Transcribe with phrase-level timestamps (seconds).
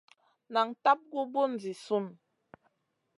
[0.53, 2.05] Nan tab gu bùn zi sùn.